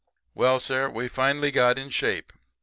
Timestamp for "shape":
1.91-2.33